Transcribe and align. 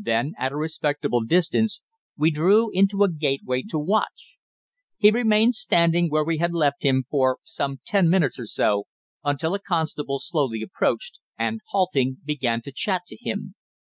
Then, 0.00 0.34
at 0.38 0.52
a 0.52 0.56
respectable 0.56 1.22
distance, 1.22 1.82
we 2.16 2.30
drew 2.30 2.70
into 2.70 3.02
a 3.02 3.10
gateway 3.10 3.62
to 3.62 3.80
watch. 3.80 4.36
He 4.96 5.10
remained 5.10 5.56
standing 5.56 6.06
where 6.08 6.22
we 6.22 6.38
had 6.38 6.54
left 6.54 6.84
him 6.84 7.02
for 7.10 7.38
some 7.42 7.80
ten 7.84 8.08
minutes 8.08 8.38
or 8.38 8.46
so, 8.46 8.84
until 9.24 9.54
a 9.54 9.58
constable 9.58 10.20
slowly 10.20 10.62
approached, 10.62 11.18
and, 11.36 11.62
halting, 11.70 12.18
began 12.24 12.62
to 12.62 12.70
chat 12.70 13.02
to 13.08 13.16
him. 13.16 13.56